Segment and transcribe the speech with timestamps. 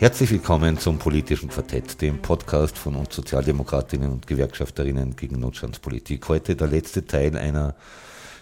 [0.00, 6.26] Herzlich willkommen zum Politischen Quartett, dem Podcast von uns Sozialdemokratinnen und Gewerkschafterinnen gegen Notstandspolitik.
[6.26, 7.74] Heute der letzte Teil einer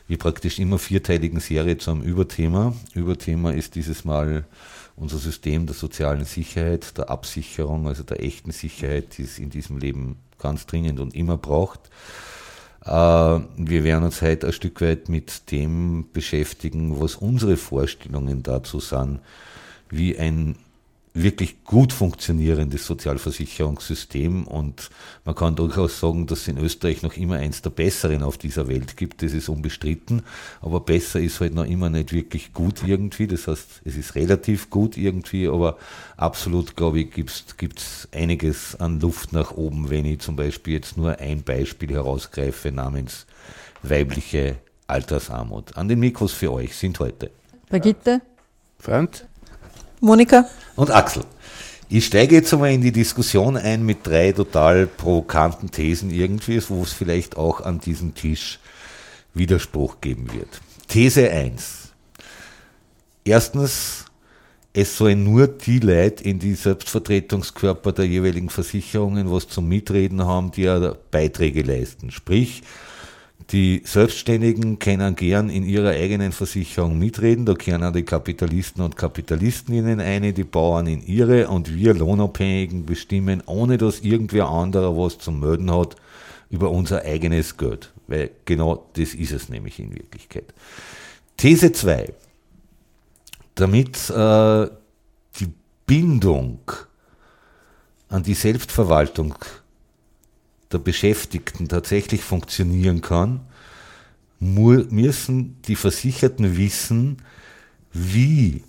[0.07, 2.75] wie praktisch immer vierteiligen Serie zu einem Überthema.
[2.95, 4.45] Überthema ist dieses Mal
[4.95, 9.79] unser System der sozialen Sicherheit, der Absicherung, also der echten Sicherheit, die es in diesem
[9.79, 11.91] Leben ganz dringend und immer braucht.
[12.85, 18.79] Äh, wir werden uns heute ein Stück weit mit dem beschäftigen, was unsere Vorstellungen dazu
[18.79, 19.19] sind,
[19.91, 20.55] wie ein
[21.23, 24.47] wirklich gut funktionierendes Sozialversicherungssystem.
[24.47, 24.91] Und
[25.25, 28.69] man kann durchaus sagen, dass es in Österreich noch immer eins der besseren auf dieser
[28.69, 30.23] Welt gibt, das ist unbestritten,
[30.61, 34.71] aber besser ist halt noch immer nicht wirklich gut irgendwie, das heißt, es ist relativ
[34.71, 35.79] gut irgendwie, aber
[36.17, 40.97] absolut, glaube ich, gibt es einiges an Luft nach oben, wenn ich zum Beispiel jetzt
[40.97, 43.27] nur ein Beispiel herausgreife namens
[43.83, 45.77] weibliche Altersarmut.
[45.77, 47.31] An den Mikros für euch sind heute.
[47.69, 48.23] Brigitte,
[48.79, 49.25] Franz,
[50.01, 51.25] Monika und Axel.
[51.89, 56.83] Ich steige jetzt einmal in die Diskussion ein mit drei total provokanten Thesen irgendwie, wo
[56.83, 58.59] es vielleicht auch an diesem Tisch
[59.33, 60.61] Widerspruch geben wird.
[60.89, 61.93] These 1.
[63.25, 64.05] Erstens,
[64.73, 70.51] es sollen nur die Leute in die Selbstvertretungskörper der jeweiligen Versicherungen was zum Mitreden haben,
[70.51, 72.11] die ja Beiträge leisten.
[72.11, 72.63] Sprich,
[73.51, 80.01] die Selbstständigen können gern in ihrer eigenen Versicherung mitreden, da kennen die Kapitalisten und Kapitalistinnen
[80.01, 85.33] eine, die Bauern in ihre und wir Lohnabhängigen bestimmen, ohne dass irgendwer anderer was zu
[85.33, 85.97] melden hat,
[86.51, 87.91] über unser eigenes Geld.
[88.07, 90.53] Weil genau das ist es nämlich in Wirklichkeit.
[91.37, 92.13] These 2.
[93.55, 94.69] Damit äh,
[95.41, 95.53] die
[95.87, 96.61] Bindung
[98.09, 99.35] an die Selbstverwaltung
[100.73, 103.41] der Beschäftigten tatsächlich funktionieren kann,
[104.41, 107.19] müssen die Versicherten wissen,
[107.93, 108.63] wie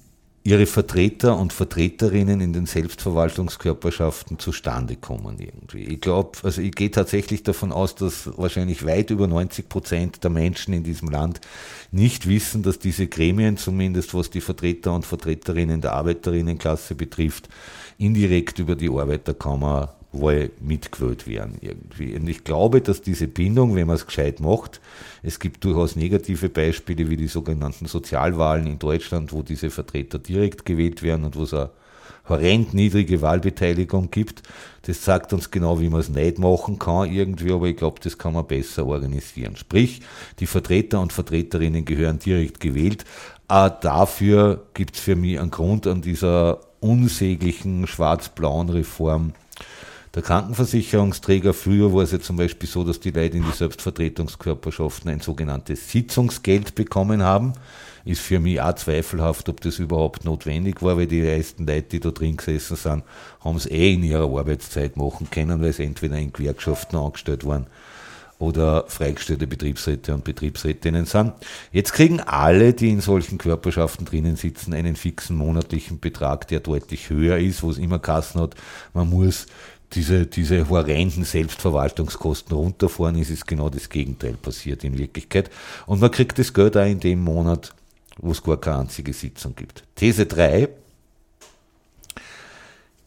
[0.44, 5.84] ihre Vertreter und Vertreterinnen in den Selbstverwaltungskörperschaften zustande kommen irgendwie.
[5.84, 10.32] Ich glaube, also ich gehe tatsächlich davon aus, dass wahrscheinlich weit über 90 Prozent der
[10.32, 11.42] Menschen in diesem Land
[11.92, 17.50] nicht wissen, dass diese Gremien, zumindest was die Vertreter und Vertreterinnen der Arbeiterinnenklasse betrifft,
[17.98, 22.16] indirekt über die Arbeiterkammer wohl mitgewählt werden irgendwie.
[22.16, 24.82] Und ich glaube, dass diese Bindung, wenn man es gescheit macht,
[25.22, 30.66] es gibt durchaus negative Beispiele wie die sogenannten Sozialwahlen in Deutschland, wo diese Vertreter direkt
[30.66, 31.70] gewählt werden und wo es eine
[32.28, 34.44] horrend niedrige Wahlbeteiligung gibt.
[34.84, 38.18] Das sagt uns genau, wie man es nicht machen kann irgendwie, aber ich glaube, das
[38.18, 39.56] kann man besser organisieren.
[39.56, 40.02] Sprich,
[40.40, 43.06] die Vertreter und Vertreterinnen gehören direkt gewählt.
[43.48, 49.34] Auch dafür gibt es für mich einen Grund an dieser unsäglichen schwarz-blauen Reform
[50.16, 51.54] der Krankenversicherungsträger.
[51.54, 55.92] Früher war es ja zum Beispiel so, dass die Leute in die Selbstvertretungskörperschaften ein sogenanntes
[55.92, 57.54] Sitzungsgeld bekommen haben.
[58.06, 62.00] Ist für mich auch zweifelhaft, ob das überhaupt notwendig war, weil die meisten Leute, die
[62.00, 63.04] da drin gesessen sind,
[63.42, 67.68] haben es eh in ihrer Arbeitszeit machen können, weil sie entweder in Gewerkschaften angestellt waren
[68.40, 71.34] oder freigestellte Betriebsräte und Betriebsrätinnen sind.
[71.74, 77.10] Jetzt kriegen alle, die in solchen Körperschaften drinnen sitzen, einen fixen monatlichen Betrag, der deutlich
[77.10, 78.56] höher ist, wo es immer Kassen hat.
[78.94, 79.46] Man muss
[79.94, 85.50] diese, diese horrenden Selbstverwaltungskosten runterfahren, ist es genau das Gegenteil passiert in Wirklichkeit.
[85.86, 87.74] Und man kriegt das Geld auch in dem Monat,
[88.18, 89.84] wo es gar keine einzige Sitzung gibt.
[89.96, 90.70] These 3.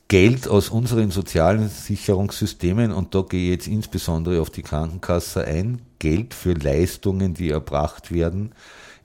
[0.08, 5.80] Geld aus unseren sozialen Sicherungssystemen, und da gehe ich jetzt insbesondere auf die Krankenkasse ein,
[5.98, 8.52] Geld für Leistungen, die erbracht werden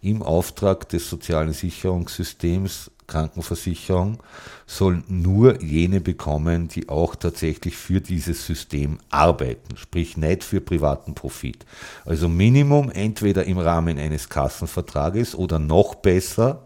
[0.01, 4.17] im Auftrag des sozialen Sicherungssystems Krankenversicherung
[4.65, 11.15] sollen nur jene bekommen, die auch tatsächlich für dieses System arbeiten, sprich nicht für privaten
[11.15, 11.65] Profit.
[12.05, 16.63] Also Minimum entweder im Rahmen eines Kassenvertrages oder noch besser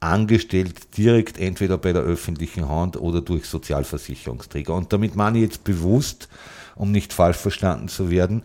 [0.00, 4.72] angestellt direkt entweder bei der öffentlichen Hand oder durch Sozialversicherungsträger.
[4.74, 6.28] Und damit meine ich jetzt bewusst,
[6.76, 8.42] um nicht falsch verstanden zu werden,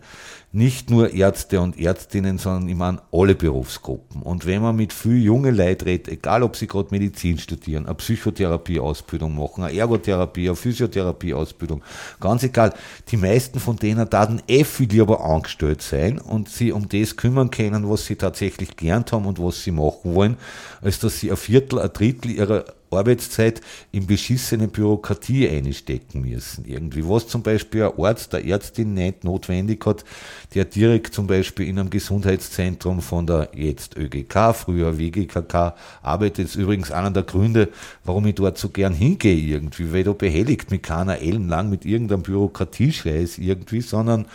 [0.54, 4.22] nicht nur Ärzte und Ärztinnen, sondern ich meine alle Berufsgruppen.
[4.22, 7.96] Und wenn man mit viel junge Leuten redet, egal ob sie gerade Medizin studieren, eine
[7.96, 11.82] Psychotherapieausbildung machen, eine Ergotherapie, eine Physiotherapieausbildung,
[12.20, 12.72] ganz egal,
[13.08, 17.50] die meisten von denen daten eh viel lieber angestellt sein und sie um das kümmern
[17.50, 20.36] können, was sie tatsächlich gelernt haben und was sie machen wollen,
[20.80, 22.64] als dass sie ein Viertel, ein Drittel ihrer
[22.96, 23.60] Arbeitszeit
[23.92, 26.64] in beschissene Bürokratie einstecken müssen.
[26.64, 30.04] Irgendwie, was zum Beispiel ein Arzt der Ärztin nicht notwendig hat,
[30.54, 36.46] der direkt zum Beispiel in einem Gesundheitszentrum von der jetzt ÖGK, früher WGKK, arbeitet.
[36.46, 37.68] ist übrigens einer der Gründe,
[38.04, 42.22] warum ich dort so gern hingehe irgendwie, weil da behelligt mich keiner ellenlang mit irgendeinem
[42.22, 44.26] Bürokratiescheiß irgendwie, sondern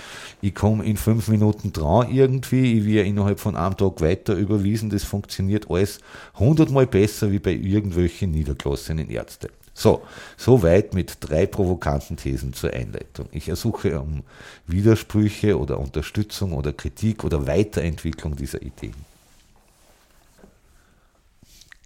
[0.41, 4.89] ich komme in fünf Minuten dran irgendwie, ich werde innerhalb von einem Tag weiter überwiesen,
[4.89, 6.00] das funktioniert alles
[6.35, 9.49] hundertmal besser wie bei irgendwelchen niedergelassenen Ärzten.
[9.73, 10.01] So,
[10.35, 13.27] soweit mit drei provokanten Thesen zur Einleitung.
[13.31, 14.23] Ich ersuche um
[14.67, 18.95] Widersprüche oder Unterstützung oder Kritik oder Weiterentwicklung dieser Ideen.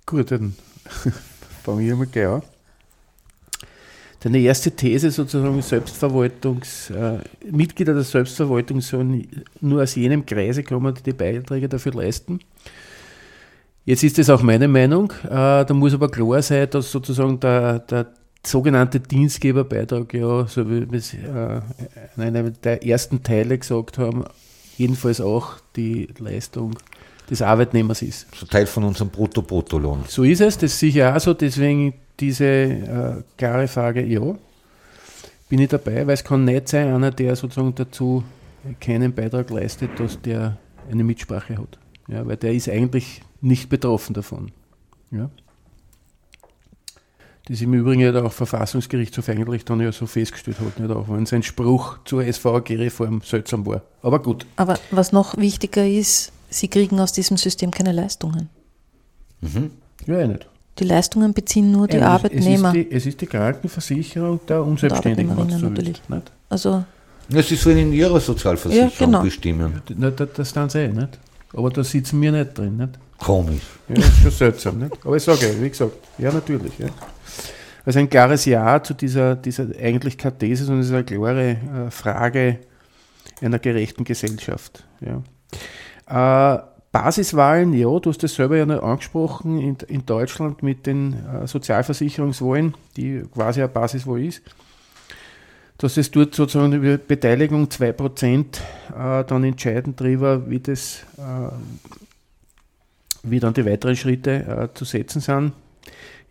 [0.06, 0.56] Gut, dann
[1.63, 2.42] fange ich mal gleich an.
[4.21, 7.19] Deine erste These sozusagen Selbstverwaltungs, äh,
[7.51, 9.27] Mitglieder der Selbstverwaltung sollen
[9.60, 12.39] nur aus jenem Kreise kommen, die die Beiträge dafür leisten.
[13.86, 15.12] Jetzt ist das auch meine Meinung.
[15.26, 18.08] Äh, da muss aber klar sein, dass sozusagen der, der
[18.46, 21.62] sogenannte Dienstgeberbeitrag, ja, so wie wir es äh,
[22.16, 24.24] in einem der ersten Teile gesagt haben,
[24.78, 26.76] jedenfalls auch die Leistung
[27.30, 28.28] des Arbeitnehmers ist.
[28.36, 30.04] So Teil von unserem Brutto-Bruttolohn.
[30.08, 34.22] So ist es, das ist sicher auch so, deswegen diese äh, klare Frage, ja,
[35.50, 38.24] bin ich dabei, weil es kann nicht sein, einer, der sozusagen dazu
[38.80, 40.58] keinen Beitrag leistet, dass der
[40.90, 41.78] eine Mitsprache hat.
[42.08, 44.51] Ja, weil der ist eigentlich nicht betroffen davon.
[45.12, 45.30] Ja.
[47.45, 51.25] Das im Übrigen ja auch Verfassungsgerichtshof eigentlich dann ja so festgestellt hat, nicht auch, wenn
[51.25, 53.81] sein Spruch zur SVG-Reform seltsam war.
[54.01, 54.45] Aber gut.
[54.56, 58.50] Aber was noch wichtiger ist, sie kriegen aus diesem System keine Leistungen.
[59.42, 59.72] Mhm.
[60.07, 60.48] Ja, eh nicht.
[60.80, 62.69] Die Leistungen beziehen nur die Ja, Arbeitnehmer.
[62.69, 65.30] Es ist die, es ist die Krankenversicherung der Unselbstständigen.
[65.30, 65.78] du so Arbeitnehmerinnen
[66.10, 66.31] willst?
[66.50, 66.86] Also
[67.30, 69.22] Sie sollen in ihrer Sozialversicherung Ja, genau.
[69.22, 69.81] bestimmen.
[69.89, 71.19] Da, das tun sie eh, nicht?
[71.54, 73.00] Aber da sitzen wir nicht drin, nicht?
[73.20, 73.64] Komisch.
[73.88, 74.98] Ja, das ist schon seltsam, nicht?
[75.06, 76.78] Aber ich sage, wie gesagt, ja, natürlich.
[76.80, 76.88] Ja.
[77.86, 81.50] Also ein klares Ja zu dieser, dieser eigentlich keine These, sondern es ist eine klare
[81.52, 82.60] äh, Frage
[83.42, 84.86] einer gerechten Gesellschaft.
[85.02, 86.56] Ja.
[86.58, 91.14] Äh, Basiswahlen, ja, du hast das selber ja noch angesprochen, in, in Deutschland mit den
[91.14, 94.44] äh, Sozialversicherungswahlen, die quasi eine Basiswahl ist,
[95.84, 98.46] dass es dort sozusagen über Beteiligung 2%
[98.96, 101.52] äh, dann entscheiden darüber, wie das äh,
[103.24, 105.52] wie dann die weiteren Schritte äh, zu setzen sind,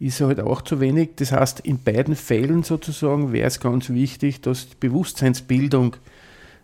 [0.00, 1.16] ist halt auch zu wenig.
[1.16, 5.96] Das heißt, in beiden Fällen sozusagen wäre es ganz wichtig, dass die Bewusstseinsbildung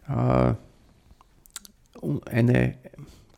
[0.09, 0.55] äh,
[2.31, 2.75] eine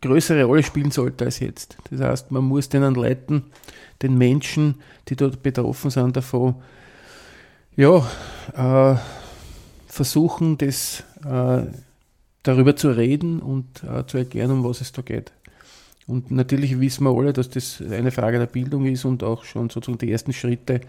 [0.00, 1.76] größere Rolle spielen sollte als jetzt.
[1.90, 3.46] Das heißt, man muss den Leuten,
[4.00, 4.76] den Menschen,
[5.08, 6.54] die dort betroffen sind davon,
[7.74, 8.06] ja,
[8.54, 8.96] äh,
[9.90, 11.62] versuchen, das äh,
[12.42, 15.32] darüber zu reden und äh, zu erklären, um was es da geht.
[16.06, 19.68] Und natürlich wissen wir alle, dass das eine Frage der Bildung ist und auch schon
[19.68, 20.80] sozusagen die ersten Schritte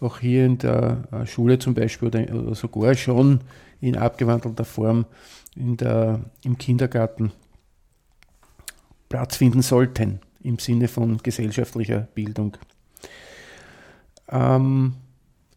[0.00, 3.40] auch hier in der äh, Schule zum Beispiel oder, sogar schon
[3.80, 5.06] in abgewandelter Form
[5.54, 7.32] in der, im Kindergarten
[9.08, 12.56] Platz finden sollten im Sinne von gesellschaftlicher Bildung.
[14.28, 14.94] Ähm,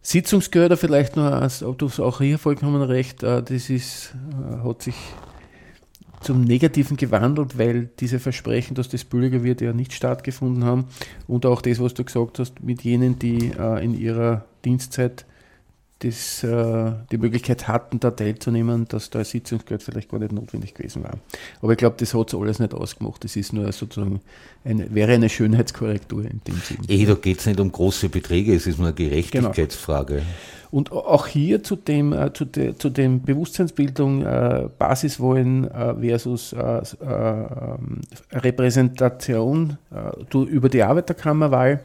[0.02, 4.84] Sitzungsgelder vielleicht als, ob du es auch hier vollkommen recht, äh, das ist, äh, hat
[4.84, 4.96] sich
[6.22, 10.86] zum Negativen gewandelt, weil diese Versprechen, dass das billiger wird, ja nicht stattgefunden haben.
[11.28, 15.26] Und auch das, was du gesagt hast, mit jenen, die äh, in ihrer Dienstzeit
[16.00, 20.74] das, äh, die Möglichkeit hatten, da teilzunehmen, dass da ein Sitzungsgeld vielleicht gar nicht notwendig
[20.74, 21.16] gewesen war.
[21.62, 23.24] Aber ich glaube, das hat es alles nicht ausgemacht.
[23.24, 24.22] Das ist nur sozusagen
[24.64, 26.88] eine, wäre eine Schönheitskorrektur in dem Sinne.
[26.88, 30.22] Eh, da geht es nicht um große Beträge, es ist nur eine Gerechtigkeitsfrage.
[30.72, 36.54] Und auch hier zu dem, äh, zu, de, zu dem Bewusstseinsbildung äh, Basiswahlen äh, versus
[36.54, 38.02] äh, äh, ähm,
[38.32, 39.78] Repräsentation
[40.34, 41.82] über die Arbeiterkammerwahl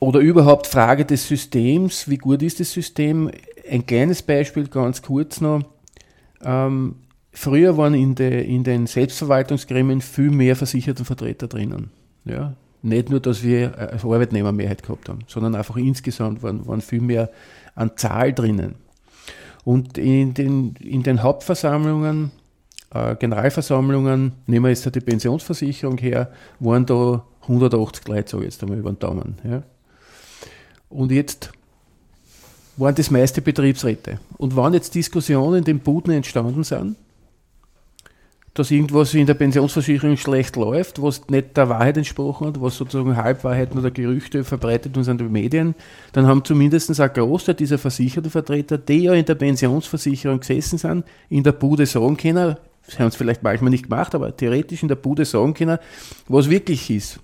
[0.00, 3.30] oder überhaupt Frage des Systems, wie gut ist das System?
[3.68, 5.62] Ein kleines Beispiel, ganz kurz noch.
[6.42, 6.96] Ähm,
[7.32, 11.90] früher waren in, de, in den Selbstverwaltungsgremien viel mehr Versichertenvertreter drinnen.
[12.24, 12.54] Ja?
[12.82, 17.30] Nicht nur, dass wir eine Arbeitnehmermehrheit gehabt haben, sondern einfach insgesamt waren, waren viel mehr
[17.74, 18.76] an Zahl drinnen.
[19.64, 22.30] Und in den, in den Hauptversammlungen,
[22.94, 28.62] äh, Generalversammlungen, nehmen wir jetzt die Pensionsversicherung her, waren da 180 Leute, sage ich jetzt
[28.62, 29.34] einmal über den Daumen.
[29.42, 29.62] Ja.
[30.88, 31.50] Und jetzt
[32.76, 34.20] waren das meiste Betriebsräte.
[34.36, 36.96] Und wann jetzt Diskussionen in den Buden entstanden sind,
[38.54, 43.16] dass irgendwas in der Pensionsversicherung schlecht läuft, was nicht der Wahrheit entsprochen hat, was sozusagen
[43.16, 45.74] Halbwahrheiten oder Gerüchte verbreitet uns an den Medien,
[46.12, 51.04] dann haben zumindest ein Großteil dieser versicherten Vertreter, die ja in der Pensionsversicherung gesessen sind,
[51.28, 52.56] in der Bude sagen können,
[52.88, 55.78] sie haben es vielleicht manchmal nicht gemacht, aber theoretisch in der Bude sagen können,
[56.26, 57.20] was wirklich ist.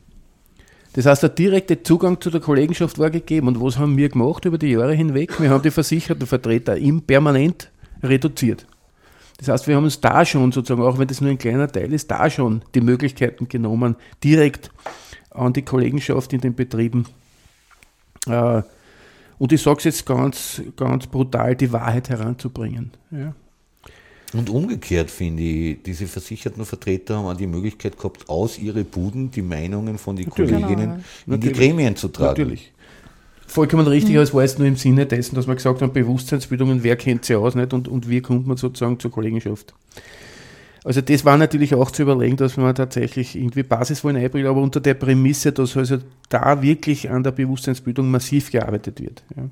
[0.94, 3.48] Das heißt, der direkte Zugang zu der Kollegenschaft war gegeben.
[3.48, 5.40] Und was haben wir gemacht über die Jahre hinweg?
[5.40, 7.70] Wir haben die versicherten Vertreter im permanent
[8.02, 8.66] reduziert.
[9.38, 11.92] Das heißt, wir haben uns da schon sozusagen, auch wenn das nur ein kleiner Teil
[11.92, 14.70] ist, da schon die Möglichkeiten genommen, direkt
[15.30, 17.06] an die Kollegenschaft in den Betrieben.
[18.28, 18.62] Äh,
[19.38, 22.92] und ich sage es jetzt ganz, ganz brutal, die Wahrheit heranzubringen.
[23.10, 23.34] Ja.
[24.34, 29.30] Und umgekehrt finde ich, diese versicherten Vertreter haben auch die Möglichkeit gehabt, aus ihren Buden
[29.30, 30.50] die Meinungen von den Natürlich.
[30.50, 31.52] Kolleginnen Genau, in Natürlich.
[31.52, 32.42] die Gremien zu tragen.
[32.42, 32.72] Natürlich.
[33.46, 36.82] Vollkommen richtig, aber es war jetzt nur im Sinne dessen, dass wir gesagt haben, Bewusstseinsbildungen,
[36.82, 39.74] wer kennt sie aus nicht und, und wie kommt man sozusagen zur Kollegenschaft.
[40.82, 44.80] Also das war natürlich auch zu überlegen, dass man tatsächlich irgendwie Basiswollen einbringt, aber unter
[44.80, 45.98] der Prämisse, dass also
[46.28, 49.22] da wirklich an der Bewusstseinsbildung massiv gearbeitet wird.
[49.36, 49.48] Ja.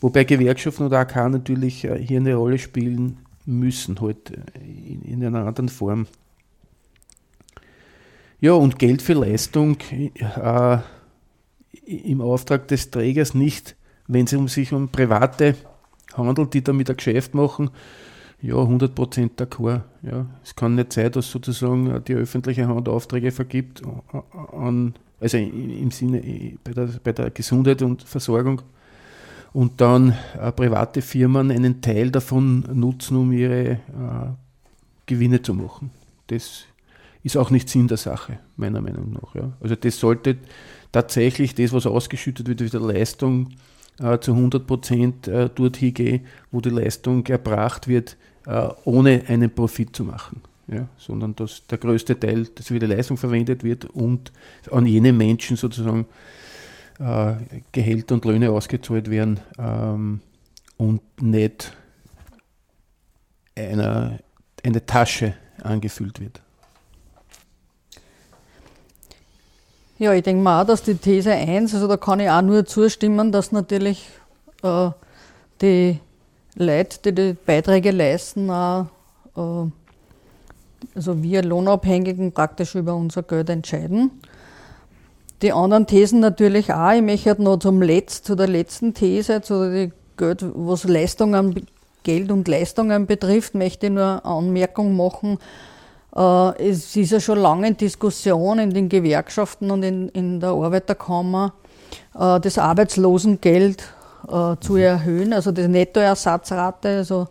[0.00, 5.46] Wobei Gewerkschaften oder AK natürlich äh, hier eine Rolle spielen müssen, halt in, in einer
[5.46, 6.06] anderen Form.
[8.40, 10.78] Ja, und Geld für Leistung äh,
[11.86, 13.76] im Auftrag des Trägers nicht,
[14.08, 15.54] wenn es um sich um Private
[16.14, 17.70] handelt, die damit ein Geschäft machen,
[18.42, 19.82] ja, 100% d'accord.
[20.02, 20.26] Ja.
[20.44, 23.82] Es kann nicht sein, dass sozusagen die öffentliche Hand Aufträge vergibt,
[24.52, 28.62] an, also im Sinne bei der, bei der Gesundheit und Versorgung
[29.56, 33.78] und dann äh, private Firmen einen Teil davon nutzen, um ihre äh,
[35.06, 35.90] Gewinne zu machen.
[36.26, 36.64] Das
[37.22, 39.34] ist auch nicht Sinn der Sache, meiner Meinung nach.
[39.34, 39.52] Ja.
[39.62, 40.36] Also das sollte
[40.92, 43.48] tatsächlich das, was ausgeschüttet wird, wieder Leistung
[43.98, 49.50] äh, zu 100 Prozent äh, dorthin gehen, wo die Leistung erbracht wird, äh, ohne einen
[49.50, 50.42] Profit zu machen.
[50.68, 54.32] Ja, sondern dass der größte Teil, dass wieder Leistung verwendet wird und
[54.70, 56.04] an jene Menschen sozusagen
[56.98, 57.34] äh,
[57.72, 60.20] Gehälter und Löhne ausgezahlt werden ähm,
[60.76, 61.76] und nicht
[63.54, 64.18] einer,
[64.64, 66.40] eine Tasche angefüllt wird.
[69.98, 72.66] Ja, ich denke mal auch, dass die These 1, also da kann ich auch nur
[72.66, 74.06] zustimmen, dass natürlich
[74.62, 74.90] äh,
[75.62, 76.00] die
[76.54, 78.86] Leute, die die Beiträge leisten, auch,
[79.36, 79.70] äh,
[80.94, 84.10] also wir Lohnabhängigen praktisch über unser Geld entscheiden.
[85.42, 86.92] Die anderen Thesen natürlich auch.
[86.92, 91.66] Ich möchte halt noch zum Letz, zu der letzten These, zu die Geld, was Leistungen,
[92.02, 95.38] Geld und Leistungen betrifft, möchte ich nur eine Anmerkung machen.
[96.16, 100.50] Äh, es ist ja schon lange in Diskussion in den Gewerkschaften und in, in der
[100.50, 101.52] Arbeiterkammer,
[102.18, 103.82] äh, das Arbeitslosengeld
[104.28, 107.28] äh, zu erhöhen, also die Nettoersatzrate, also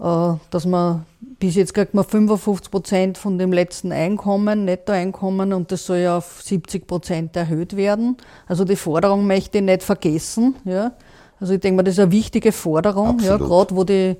[0.00, 1.04] dass man
[1.38, 6.18] bis jetzt kriegt man 55 Prozent von dem letzten Einkommen, Nettoeinkommen, und das soll ja
[6.18, 8.16] auf 70 Prozent erhöht werden.
[8.46, 10.56] Also die Forderung möchte ich nicht vergessen.
[10.64, 10.92] Ja.
[11.38, 14.16] Also ich denke mal, das ist eine wichtige Forderung, ja, gerade wo die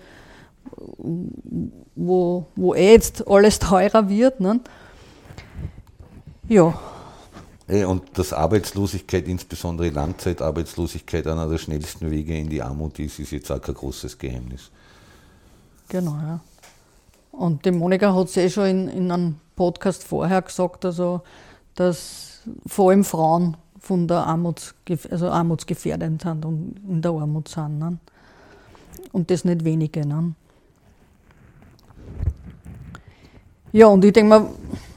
[1.95, 4.41] wo, wo eh jetzt alles teurer wird.
[4.41, 4.61] Ne?
[6.49, 6.75] Ja,
[7.71, 13.31] Eh, Und dass Arbeitslosigkeit, insbesondere Langzeitarbeitslosigkeit, einer der schnellsten Wege in die Armut ist, ist
[13.31, 14.71] jetzt auch kein großes Geheimnis.
[15.91, 16.41] Genau, ja.
[17.33, 21.23] Und die Monika hat es eh schon in, in einem Podcast vorher gesagt, also,
[21.75, 27.79] dass vor allem Frauen von der Armutsgef also armutsgefährdet sind und in der Armut sind.
[27.79, 27.99] Ne?
[29.13, 30.07] Und das nicht wenige.
[30.07, 30.35] Ne?
[33.73, 34.47] Ja, und ich denke mal,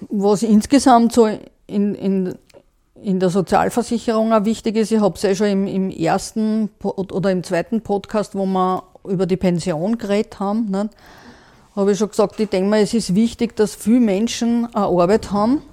[0.09, 1.27] was insgesamt so
[1.65, 2.35] in, in,
[3.01, 7.31] in der Sozialversicherung auch wichtig ist, ich habe es ja schon im, im ersten oder
[7.31, 10.89] im zweiten Podcast, wo wir über die Pension geredet haben, nicht?
[11.75, 15.31] habe ich schon gesagt, ich denke mal, es ist wichtig, dass viele Menschen eine Arbeit
[15.31, 15.63] haben,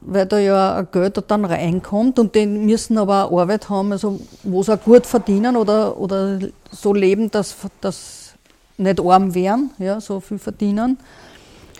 [0.00, 4.20] weil da ja ein Geld dann reinkommt und die müssen aber auch Arbeit haben, also
[4.42, 6.38] wo sie auch gut verdienen oder, oder
[6.72, 8.34] so leben, dass, dass
[8.78, 10.98] nicht arm werden, ja, so viel verdienen.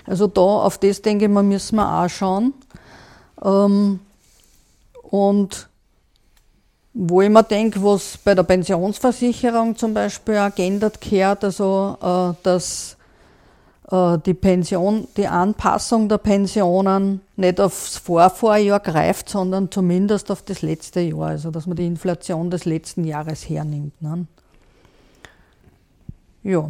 [0.06, 2.54] Also da auf das denke ich mal, müssen wir auch schauen.
[3.42, 4.00] Ähm,
[5.02, 5.69] und
[6.92, 12.35] wo ich mir denke, was bei der Pensionsversicherung zum Beispiel auch geändert gehört, also äh,
[12.42, 12.97] dass
[13.90, 20.62] äh, die Pension, die Anpassung der Pensionen nicht aufs Vorvorjahr greift, sondern zumindest auf das
[20.62, 24.00] letzte Jahr, also dass man die Inflation des letzten Jahres hernimmt.
[24.02, 24.26] Ne?
[26.42, 26.68] Ja.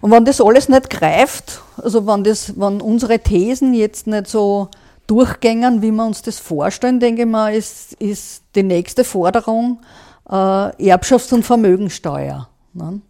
[0.00, 4.68] Und wenn das alles nicht greift, also wenn, das, wenn unsere Thesen jetzt nicht so
[5.10, 9.80] durchgängen, wie wir uns das vorstellen, denke ich mal, ist, ist die nächste Forderung
[10.28, 13.00] äh, Erbschafts- und Vermögensteuer, ne?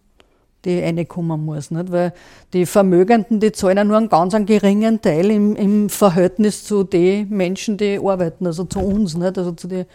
[0.65, 1.69] die reinkommen muss.
[1.69, 1.91] Nicht?
[1.91, 2.13] Weil
[2.53, 6.83] die Vermögenden, die zahlen ja nur einen ganz einen geringen Teil im, im Verhältnis zu
[6.83, 9.37] den Menschen, die arbeiten, also zu uns, nicht?
[9.37, 9.85] also zu den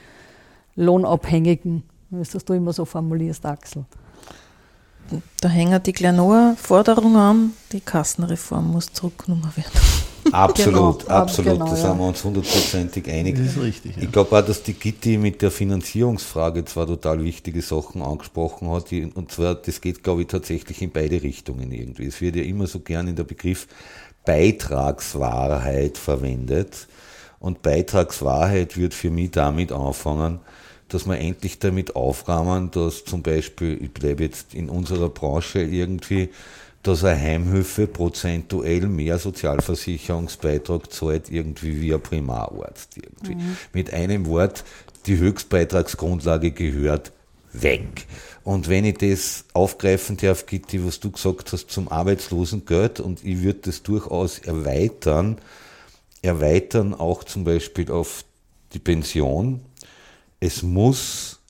[0.76, 3.84] Lohnabhängigen, wie das du immer so formulierst, Axel.
[5.40, 9.95] Da hängen die gleich noch eine Forderung an, die Kassenreform muss zurückgenommen werden.
[10.32, 11.54] Absolut, Genau, absolut.
[11.54, 11.76] genau, da ja.
[11.76, 13.36] sind wir uns hundertprozentig einig.
[13.36, 13.96] Das ist richtig.
[13.96, 14.02] Ja.
[14.02, 18.90] Ich glaube auch, dass die Gitti mit der Finanzierungsfrage zwei total wichtige Sachen angesprochen hat.
[18.90, 22.06] Die, und zwar, das geht, glaube ich, tatsächlich in beide Richtungen irgendwie.
[22.06, 23.68] Es wird ja immer so gern in der Begriff
[24.24, 26.88] Beitragswahrheit verwendet.
[27.38, 30.40] Und Beitragswahrheit wird für mich damit anfangen,
[30.88, 36.30] dass wir endlich damit aufräumen, dass zum Beispiel, ich bleibe jetzt in unserer Branche irgendwie,
[36.86, 42.96] dass eine Heimhilfe prozentuell mehr Sozialversicherungsbeitrag zahlt, irgendwie wie ein Primararzt.
[42.96, 43.36] Irgendwie.
[43.72, 44.64] Mit einem Wort,
[45.06, 47.12] die Höchstbeitragsgrundlage gehört
[47.52, 48.06] weg.
[48.44, 53.42] Und wenn ich das aufgreifen darf, Gitti, was du gesagt hast zum Arbeitslosengeld, und ich
[53.42, 55.38] würde das durchaus erweitern,
[56.22, 58.24] erweitern auch zum Beispiel auf
[58.72, 59.60] die Pension.
[60.40, 61.40] Es muss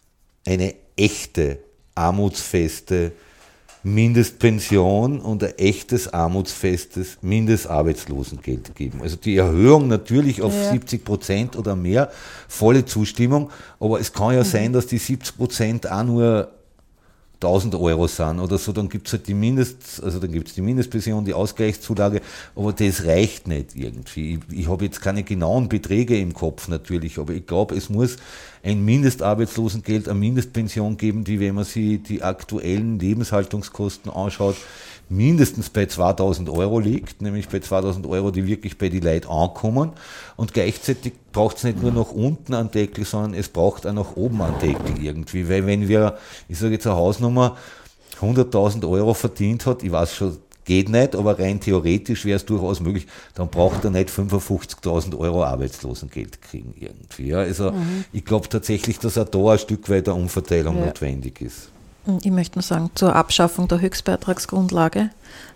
[0.47, 1.59] eine echte,
[1.95, 3.12] armutsfeste
[3.87, 9.00] Mindestpension und ein echtes, armutsfestes Mindestarbeitslosengeld geben.
[9.00, 10.73] Also die Erhöhung natürlich auf Ja.
[10.73, 12.11] 70 Prozent oder mehr,
[12.49, 16.49] volle Zustimmung, aber es kann ja sein, dass die 70 Prozent auch nur
[17.47, 21.25] 1000 Euro sind oder so, dann gibt's halt die Mindest, also dann gibt's die Mindestpension,
[21.25, 22.21] die Ausgleichszulage,
[22.55, 24.41] aber das reicht nicht irgendwie.
[24.50, 28.17] Ich, ich habe jetzt keine genauen Beträge im Kopf natürlich, aber ich glaube, es muss
[28.62, 34.57] ein Mindestarbeitslosengeld, eine Mindestpension geben, die, wenn man sich die aktuellen Lebenshaltungskosten anschaut,
[35.09, 39.93] mindestens bei 2000 Euro liegt, nämlich bei 2000 Euro, die wirklich bei die Leute ankommen.
[40.37, 44.17] Und gleichzeitig braucht es nicht nur nach unten einen Deckel, sondern es braucht auch nach
[44.17, 45.49] oben einen Deckel irgendwie.
[45.49, 46.17] Weil wenn wir,
[46.49, 47.57] ich sage jetzt eine Hausnummer,
[48.21, 52.81] 100.000 Euro verdient hat, ich weiß schon, geht nicht, aber rein theoretisch wäre es durchaus
[52.81, 57.29] möglich, dann braucht er nicht 55.000 Euro Arbeitslosengeld kriegen irgendwie.
[57.29, 57.73] Ja, also
[58.13, 60.87] ich glaube tatsächlich, dass auch da ein Stück weit eine Umverteilung Ja.
[60.87, 61.71] notwendig ist.
[62.23, 65.11] Ich möchte nur sagen, zur Abschaffung der Höchstbeitragsgrundlage.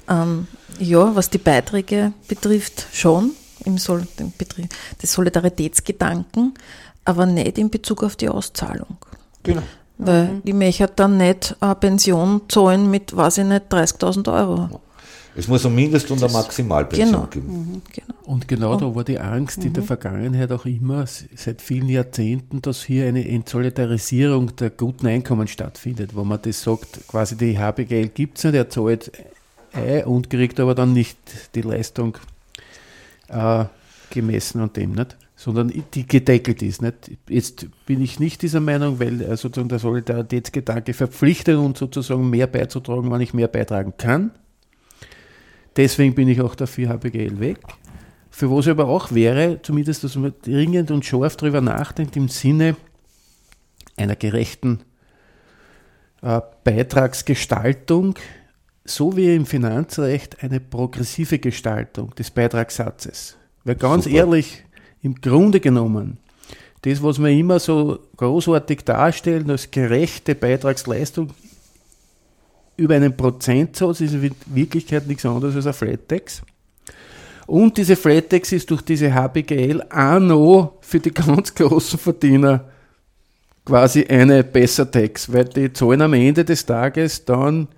[0.08, 3.32] Ähm, ja, was die Beiträge betrifft, schon
[3.64, 4.68] im Sol den Betri-
[5.00, 6.54] des Solidaritätsgedanken,
[7.04, 8.96] aber nicht in Bezug auf die Auszahlung.
[9.42, 9.62] Genau.
[9.98, 14.80] Weil ich möchte dann nicht eine Pension zahlen mit, weiß ich nicht, 30.000 Euro.
[15.36, 17.26] Es muss eine Mindest- und eine Maximalpension Genau.
[17.26, 17.82] geben.
[17.92, 18.14] Genau.
[18.24, 22.82] Und genau da war die Angst in der Vergangenheit auch immer, seit vielen Jahrzehnten, dass
[22.82, 28.38] hier eine Entsolidarisierung der guten Einkommen stattfindet, wo man das sagt, quasi die HBGL gibt
[28.38, 29.12] es nicht, er zahlt
[29.72, 31.18] ein und kriegt aber dann nicht
[31.54, 32.18] die Leistung
[33.28, 33.64] äh,
[34.10, 35.16] gemessen an dem, nicht?
[35.36, 36.82] sondern die gedeckelt ist.
[36.82, 37.12] Nicht?
[37.28, 42.46] Jetzt bin ich nicht dieser Meinung, weil äh, sozusagen der Solidaritätsgedanke verpflichtet und sozusagen mehr
[42.46, 44.32] beizutragen, wann ich mehr beitragen kann.
[45.76, 47.58] Deswegen bin ich auch dafür HBGL weg.
[48.30, 52.76] Für was aber auch wäre, zumindest, dass man dringend und scharf darüber nachdenkt, im Sinne
[53.96, 54.80] einer gerechten
[56.22, 58.14] äh, Beitragsgestaltung,
[58.84, 63.36] so wie im Finanzrecht eine progressive Gestaltung des Beitragssatzes.
[63.64, 64.16] Weil ganz Super.
[64.16, 64.64] ehrlich,
[65.02, 66.18] im Grunde genommen,
[66.82, 71.30] das, was wir immer so großartig darstellen als gerechte Beitragsleistung
[72.80, 76.42] über einen Prozentsatz, ist in Wirklichkeit nichts anderes als ein Flat-Tax.
[77.46, 82.64] Und diese Flat-Tax ist durch diese HBGL auch noch für die ganz großen Verdiener
[83.64, 87.68] quasi eine Besser-Tax, weil die zahlen am Ende des Tages dann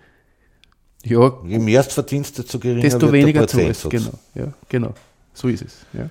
[1.04, 3.90] ja, Je mehr du verdienst, desto geringer desto wird weniger zahlst.
[3.90, 4.94] Genau, ja, genau.
[5.34, 5.78] So ist es.
[5.92, 6.08] Ja.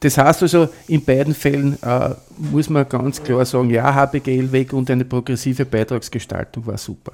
[0.00, 4.72] Das heißt also, in beiden Fällen äh, muss man ganz klar sagen, ja, HBGL weg
[4.72, 7.12] und eine progressive Beitragsgestaltung war super.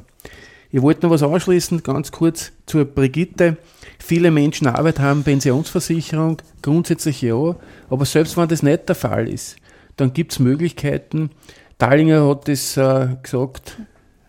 [0.71, 3.57] Ich wollte noch was anschließen, ganz kurz zur Brigitte.
[3.99, 7.57] Viele Menschen Arbeit haben, Pensionsversicherung, grundsätzlich ja,
[7.89, 9.57] aber selbst wenn das nicht der Fall ist,
[9.97, 11.31] dann gibt es Möglichkeiten.
[11.79, 13.79] Dahlinger hat das äh, gesagt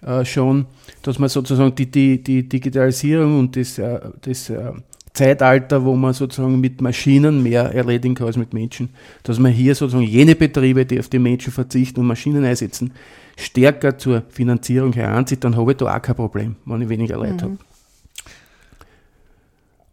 [0.02, 0.68] äh, schon,
[1.02, 4.72] dass man sozusagen die, die, die Digitalisierung und das, äh, das äh,
[5.18, 8.90] Zeitalter, wo man sozusagen mit Maschinen mehr erledigen kann als mit Menschen,
[9.24, 12.92] dass man hier sozusagen jene Betriebe, die auf die Menschen verzichten und Maschinen einsetzen,
[13.36, 17.46] stärker zur Finanzierung heranzieht, dann habe ich da auch kein Problem, wenn ich weniger Leute
[17.46, 17.58] habe.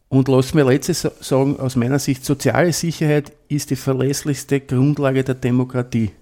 [0.09, 5.25] Und lass mir letztes sa- sagen, aus meiner Sicht, soziale Sicherheit ist die verlässlichste Grundlage
[5.25, 6.13] der Demokratie.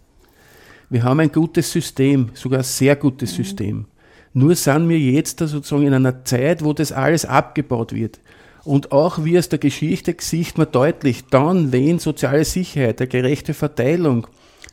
[0.88, 3.86] Wir haben ein gutes System, sogar ein sehr gutes System.
[4.34, 8.18] Nur sind wir jetzt da sozusagen in einer Zeit, wo das alles abgebaut wird.
[8.64, 13.54] Und auch wie aus der Geschichte sieht man deutlich, dann, wenn soziale Sicherheit, eine gerechte
[13.54, 14.26] Verteilung,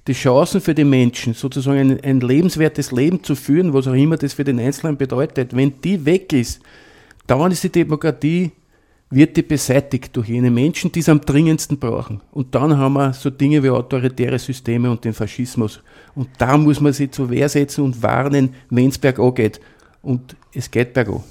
[0.08, 4.18] die Chancen für die Menschen, sozusagen ein, ein lebenswertes Leben zu führen, was auch immer
[4.18, 6.62] das für den Einzelnen bedeutet, wenn die weg ist,
[7.26, 8.52] dann ist die Demokratie,
[9.12, 12.22] wird die beseitigt durch jene Menschen, die es am dringendsten brauchen.
[12.32, 15.82] Und dann haben wir so Dinge wie autoritäre Systeme und den Faschismus.
[16.14, 19.60] Und da muss man sich zur Wehr setzen und warnen, wenn es bergab geht.
[20.04, 21.24] Und es geht bergab.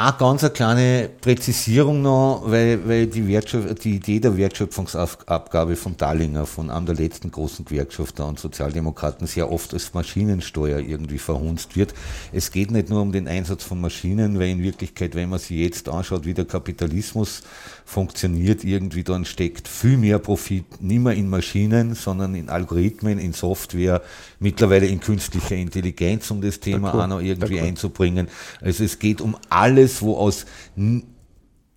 [0.00, 5.94] Eine ganz eine kleine Präzisierung noch, weil, weil die, Wertschöpf die Idee der Wertschöpfungsabgabe von
[5.98, 11.76] Dallinger, von einem der letzten großen Gewerkschafter und Sozialdemokraten, sehr oft als Maschinensteuer irgendwie verhunzt
[11.76, 11.92] wird.
[12.32, 15.58] Es geht nicht nur um den Einsatz von Maschinen, weil in Wirklichkeit, wenn man sich
[15.58, 17.42] jetzt anschaut, wie der Kapitalismus
[17.90, 23.32] funktioniert, irgendwie dann steckt viel mehr Profit nicht mehr in Maschinen, sondern in Algorithmen, in
[23.32, 24.00] Software,
[24.38, 28.28] mittlerweile in künstlicher Intelligenz, um das Thema auch noch irgendwie einzubringen.
[28.60, 30.46] Also es geht um alles, wo aus,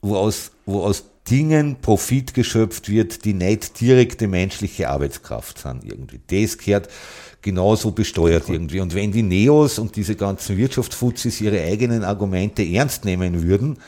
[0.03, 6.19] wo aus, wo aus Dingen Profit geschöpft wird, die nicht direkte menschliche Arbeitskraft sind irgendwie.
[6.27, 6.89] Das gehört
[7.41, 8.81] genauso besteuert irgendwie.
[8.81, 13.79] Und wenn die Neos und diese ganzen Wirtschaftsfuzis ihre eigenen Argumente ernst nehmen würden,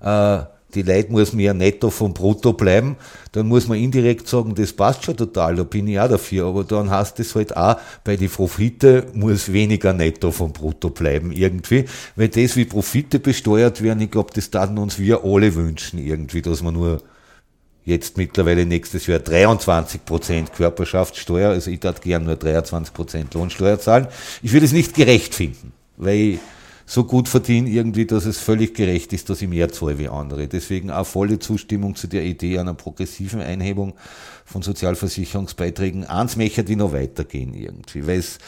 [0.00, 2.96] äh, die Leute muss mehr netto vom Brutto bleiben,
[3.32, 6.46] dann muss man indirekt sagen, das passt schon total, da bin ich auch dafür.
[6.46, 11.32] Aber dann heißt es halt auch, bei den Profite muss weniger netto vom Brutto bleiben
[11.32, 11.84] irgendwie.
[12.16, 16.42] Weil das, wie Profite besteuert werden, ich glaube, das taten uns wir alle wünschen irgendwie,
[16.42, 17.02] dass man nur
[17.84, 23.78] jetzt mittlerweile nächstes Jahr 23 Prozent Körperschaftssteuer, also ich darf gern nur 23 Prozent Lohnsteuer
[23.78, 24.08] zahlen.
[24.42, 26.40] Ich würde es nicht gerecht finden, weil
[26.86, 30.46] so gut verdiene irgendwie, dass es völlig gerecht ist, dass ich mehr zahle wie andere.
[30.46, 33.94] Deswegen auch volle Zustimmung zu der Idee einer progressiven Einhebung
[34.44, 36.04] von Sozialversicherungsbeiträgen.
[36.04, 38.38] Eins möchte die noch weitergehen irgendwie, weil es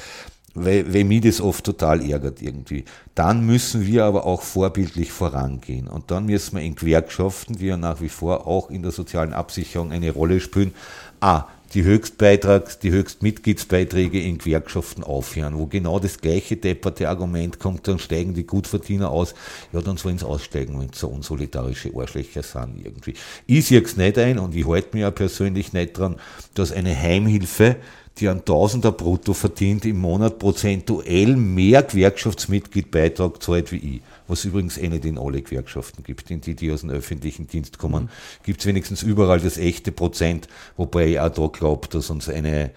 [0.54, 2.84] weil, weil mich das oft total ärgert irgendwie.
[3.14, 5.86] Dann müssen wir aber auch vorbildlich vorangehen.
[5.86, 9.32] Und dann müssen wir in Gewerkschaften, die ja nach wie vor auch in der sozialen
[9.32, 10.74] Absicherung eine Rolle spielen,
[11.20, 17.86] A, die Höchstbeitrags-, die Höchstmitgliedsbeiträge in Gewerkschaften aufhören, wo genau das gleiche depperte Argument kommt,
[17.88, 19.34] dann steigen die Gutverdiener aus,
[19.72, 23.14] ja, dann sollen sie aussteigen, wenn sie so unsolidarische Arschlöcher sind irgendwie.
[23.46, 26.16] Ich sehe es nicht ein und ich halte mir ja persönlich nicht dran,
[26.54, 27.76] dass eine Heimhilfe
[28.20, 34.00] die ein Tausender brutto verdient, im Monat prozentuell mehr Gewerkschaftsmitgliedbeitrag zahlt wie ich.
[34.26, 36.30] Was übrigens eh nicht in alle Gewerkschaften gibt.
[36.30, 38.08] In die, die aus dem öffentlichen Dienst kommen, mhm.
[38.44, 42.70] gibt es wenigstens überall das echte Prozent, wobei ich auch da glaube, dass uns eine,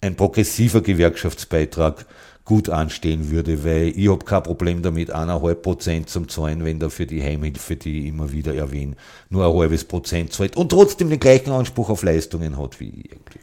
[0.00, 2.06] ein progressiver Gewerkschaftsbeitrag
[2.44, 7.06] gut anstehen würde, weil ich habe kein Problem damit, eineinhalb Prozent zum Zahlen, wenn dafür
[7.06, 8.96] die Heimhilfe, die ich immer wieder erwähne,
[9.28, 13.12] nur ein halbes Prozent zahlt und trotzdem den gleichen Anspruch auf Leistungen hat wie ich.
[13.12, 13.38] Irgendwie.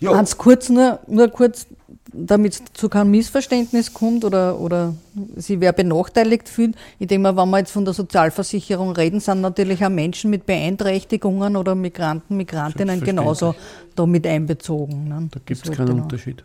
[0.00, 0.12] Ja.
[0.12, 1.66] Ganz kurz, nur, nur kurz,
[2.12, 4.94] damit es zu keinem Missverständnis kommt oder, oder
[5.36, 6.74] sie wer benachteiligt fühlt.
[6.98, 10.46] Ich denke mal, wenn wir jetzt von der Sozialversicherung reden, sind natürlich auch Menschen mit
[10.46, 13.54] Beeinträchtigungen oder Migranten, Migrantinnen genauso
[13.94, 15.08] damit einbezogen.
[15.08, 15.28] Ne?
[15.30, 16.02] Da gibt es keinen genau.
[16.02, 16.44] Unterschied.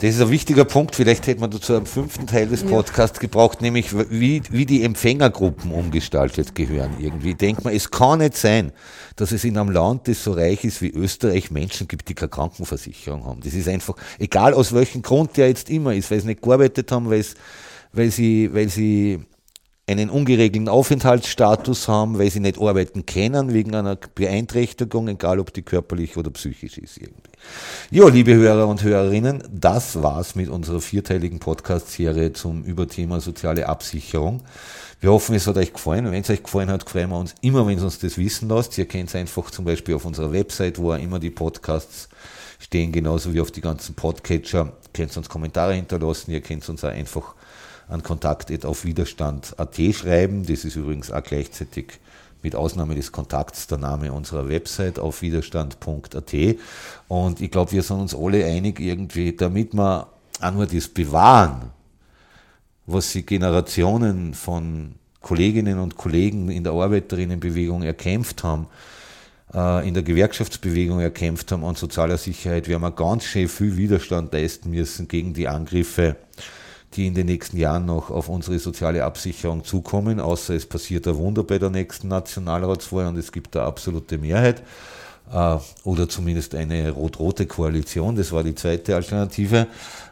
[0.00, 0.96] Das ist ein wichtiger Punkt.
[0.96, 5.70] Vielleicht hätte man dazu am fünften Teil des Podcasts gebraucht, nämlich wie, wie die Empfängergruppen
[5.70, 7.30] umgestaltet gehören irgendwie.
[7.30, 8.72] Ich denke mal, es kann nicht sein,
[9.16, 12.28] dass es in einem Land, das so reich ist wie Österreich, Menschen gibt, die keine
[12.28, 13.40] Krankenversicherung haben.
[13.42, 16.90] Das ist einfach, egal aus welchem Grund der jetzt immer ist, weil sie nicht gearbeitet
[16.90, 17.34] haben, weil, es,
[17.92, 19.20] weil sie, weil sie
[19.86, 25.62] einen ungeregelten Aufenthaltsstatus haben, weil sie nicht arbeiten können wegen einer Beeinträchtigung, egal ob die
[25.62, 27.30] körperlich oder psychisch ist irgendwie.
[27.90, 34.42] Ja, liebe Hörer und Hörerinnen, das war's mit unserer vierteiligen Podcast-Serie zum Überthema soziale Absicherung.
[35.00, 36.10] Wir hoffen, es hat euch gefallen.
[36.10, 38.78] Wenn es euch gefallen hat, freuen wir uns immer, wenn ihr uns das wissen lasst.
[38.78, 42.08] Ihr kennt es einfach zum Beispiel auf unserer Website, wo immer die Podcasts
[42.58, 44.60] stehen, genauso wie auf die ganzen Podcatcher.
[44.64, 46.30] Ihr könnt uns Kommentare hinterlassen.
[46.30, 47.34] Ihr könnt uns auch einfach
[47.88, 50.46] an Kontakt auf Widerstand.at schreiben.
[50.46, 52.00] Das ist übrigens auch gleichzeitig
[52.42, 56.34] mit Ausnahme des Kontakts der Name unserer Website auf widerstand.at.
[57.08, 60.08] Und ich glaube, wir sind uns alle einig irgendwie, damit wir
[60.40, 61.70] auch nur das bewahren,
[62.86, 68.66] was sie Generationen von Kolleginnen und Kollegen in der Arbeiterinnenbewegung erkämpft haben,
[69.54, 74.70] äh, in der Gewerkschaftsbewegung erkämpft haben an sozialer Sicherheit, wir ganz schön viel Widerstand leisten
[74.70, 76.16] müssen gegen die Angriffe
[76.96, 81.16] die in den nächsten Jahren noch auf unsere soziale Absicherung zukommen, außer es passiert ein
[81.16, 84.62] Wunder bei der nächsten Nationalratswahl und es gibt eine absolute Mehrheit
[85.32, 89.66] äh, oder zumindest eine rot-rote Koalition, das war die zweite Alternative.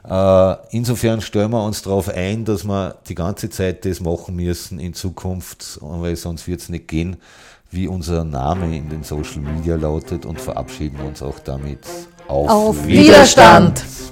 [0.08, 4.80] Äh, insofern stellen wir uns darauf ein, dass wir die ganze Zeit das machen müssen
[4.80, 7.16] in Zukunft, weil sonst wird es nicht gehen,
[7.70, 11.80] wie unser Name in den Social Media lautet und verabschieden uns auch damit
[12.28, 13.80] auf, auf Widerstand.
[13.80, 14.11] Widerstand.